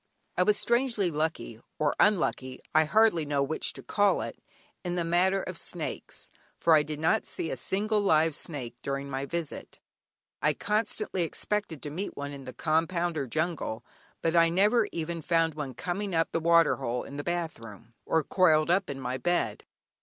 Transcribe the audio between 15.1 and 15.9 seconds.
found one